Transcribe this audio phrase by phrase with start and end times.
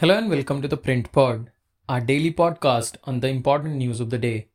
[0.00, 1.50] Hello and welcome to the Print Pod,
[1.88, 4.48] our daily podcast on the important news of the day.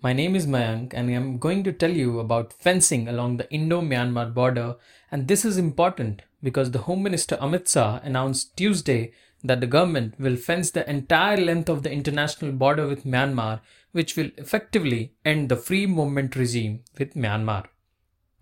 [0.00, 3.82] My name is Mayank and I'm going to tell you about fencing along the Indo
[3.82, 4.76] Myanmar border.
[5.12, 9.12] And this is important because the Home Minister Amit Shah announced Tuesday
[9.44, 13.60] that the government will fence the entire length of the international border with Myanmar,
[13.92, 17.66] which will effectively end the free movement regime with Myanmar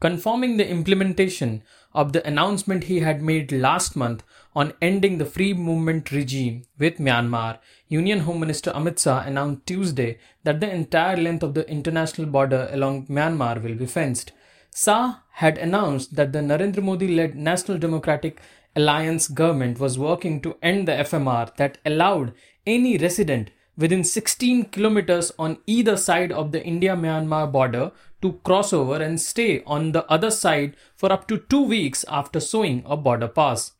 [0.00, 1.62] confirming the implementation
[1.96, 4.22] of the announcement he had made last month
[4.55, 10.19] on ending the free movement regime with Myanmar, Union Home Minister Amit Shah announced Tuesday
[10.45, 14.32] that the entire length of the international border along Myanmar will be fenced.
[14.74, 18.42] Shah had announced that the Narendra Modi led National Democratic
[18.77, 22.34] Alliance government was working to end the FMR that allowed
[22.66, 28.72] any resident within 16 kilometers on either side of the India Myanmar border to cross
[28.72, 32.96] over and stay on the other side for up to 2 weeks after showing a
[32.96, 33.72] border pass.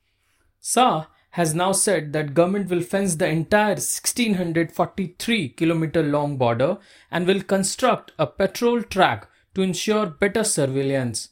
[0.63, 6.79] Shah has now said that government will fence the entire 1643 kilometer long border
[7.11, 11.31] and will construct a patrol track to ensure better surveillance.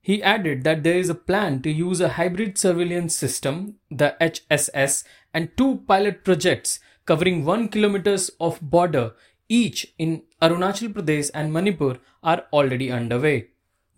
[0.00, 5.02] He added that there is a plan to use a hybrid surveillance system, the HSS,
[5.34, 9.12] and two pilot projects covering 1 kilometers of border
[9.48, 13.48] each in Arunachal Pradesh and Manipur are already underway.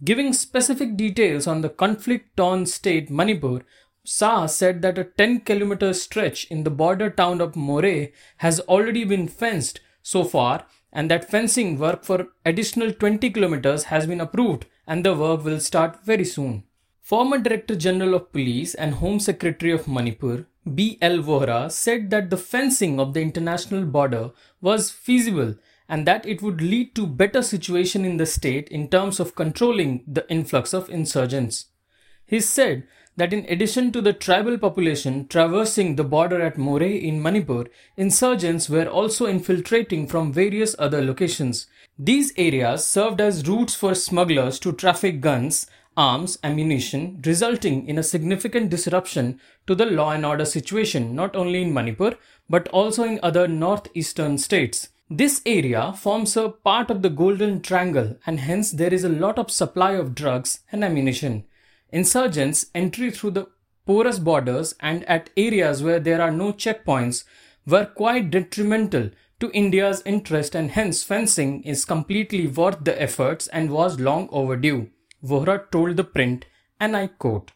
[0.05, 3.62] Giving specific details on the conflict torn state Manipur,
[4.05, 9.05] Shah said that a 10 kilometer stretch in the border town of Moreh has already
[9.05, 14.67] been fenced so far and that fencing work for additional 20 kilometers has been approved
[14.86, 16.64] and the work will start very soon.
[17.03, 21.19] Former Director General of Police and Home Secretary of Manipur, B.L.
[21.19, 24.30] Vohra, said that the fencing of the international border
[24.61, 25.55] was feasible
[25.88, 30.05] and that it would lead to better situation in the state in terms of controlling
[30.06, 31.66] the influx of insurgents.
[32.27, 37.20] He said that in addition to the tribal population traversing the border at Moreh in
[37.20, 37.64] Manipur,
[37.96, 41.67] insurgents were also infiltrating from various other locations.
[41.98, 45.67] These areas served as routes for smugglers to traffic guns
[45.98, 51.61] arms, ammunition, resulting in a significant disruption to the law and order situation not only
[51.61, 52.14] in Manipur
[52.48, 54.91] but also in other northeastern states.
[55.11, 59.39] This area forms a part of the Golden Triangle and hence there is a lot
[59.39, 61.45] of supply of drugs and ammunition.
[61.91, 63.48] Insurgents' entry through the
[63.85, 67.25] porous borders and at areas where there are no checkpoints
[67.67, 69.11] were quite detrimental
[69.41, 74.91] to India's interest and hence fencing is completely worth the efforts and was long overdue.
[75.24, 76.46] Vohra told the print,
[76.79, 77.52] and I quote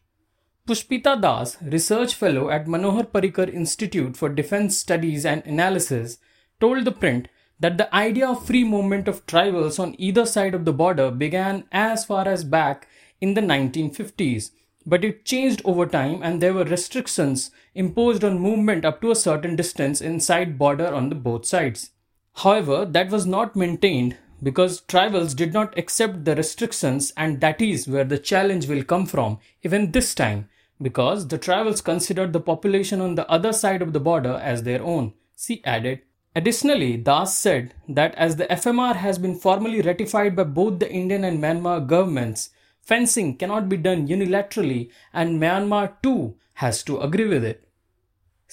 [0.67, 6.19] Pushpita Das, research fellow at Manohar Parrikar Institute for Defense Studies and Analysis,
[6.61, 7.29] told the print
[7.59, 11.65] that the idea of free movement of tribals on either side of the border began
[11.71, 12.89] as far as back
[13.21, 14.51] in the 1950s,
[14.85, 19.17] but it changed over time and there were restrictions imposed on movement up to a
[19.17, 21.91] certain distance inside border on the both sides.
[22.35, 27.87] However, that was not maintained because tribals did not accept the restrictions and that is
[27.87, 30.49] where the challenge will come from even this time
[30.81, 34.83] because the tribals considered the population on the other side of the border as their
[34.83, 35.13] own.
[35.37, 36.01] She added
[36.35, 41.25] additionally das said that as the fmr has been formally ratified by both the indian
[41.25, 42.49] and myanmar governments
[42.81, 47.69] fencing cannot be done unilaterally and myanmar too has to agree with it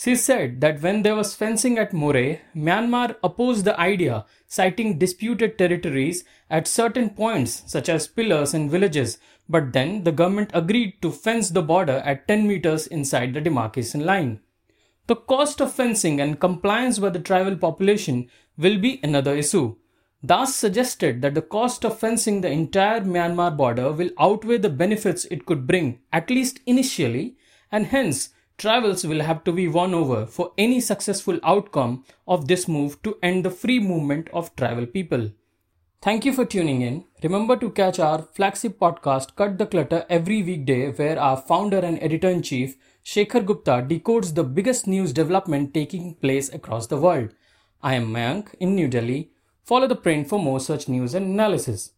[0.02, 5.58] she said that when there was fencing at Moreh, Myanmar opposed the idea, citing disputed
[5.58, 9.18] territories at certain points, such as pillars and villages,
[9.50, 14.06] but then the government agreed to fence the border at 10 meters inside the demarcation
[14.06, 14.40] line.
[15.08, 19.76] The cost of fencing and compliance by the tribal population will be another issue.
[20.26, 25.26] Das suggested that the cost of fencing the entire Myanmar border will outweigh the benefits
[25.26, 27.36] it could bring, at least initially,
[27.70, 32.68] and hence Tribals will have to be won over for any successful outcome of this
[32.68, 35.32] move to end the free movement of travel people.
[36.02, 37.06] Thank you for tuning in.
[37.24, 42.04] Remember to catch our flagship podcast Cut the Clutter every weekday where our founder and
[42.04, 47.30] editor-in-chief Shekhar Gupta decodes the biggest news development taking place across the world.
[47.82, 49.32] I am Mayank in New Delhi.
[49.64, 51.94] Follow the print for more such news and analysis.